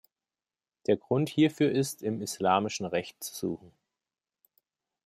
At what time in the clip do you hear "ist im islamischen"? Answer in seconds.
1.71-2.87